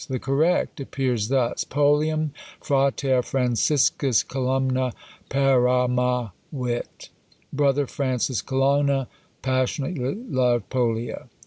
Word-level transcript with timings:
The 0.09 0.17
correct 0.17 0.79
appears 0.79 1.27
thus: 1.27 1.63
POLIAM 1.63 2.31
FRATER 2.59 3.21
FRANCISCUS 3.21 4.23
COLUMNA 4.23 4.93
PERAMAVIT. 5.29 7.09
"Brother 7.53 7.85
Francis 7.85 8.41
Colonna 8.41 9.07
passionately 9.43 10.15
loved 10.15 10.69
Polia." 10.71 11.29